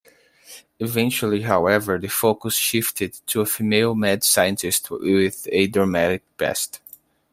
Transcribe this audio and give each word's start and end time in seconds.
Eventually, 0.79 1.41
however, 1.43 1.99
the 1.99 2.07
focus 2.07 2.55
shifted 2.55 3.13
to 3.27 3.41
a 3.41 3.45
female 3.45 3.93
mad 3.93 4.23
scientist 4.23 4.89
with 4.89 5.47
a 5.51 5.67
dramatic 5.67 6.23
past. 6.39 6.79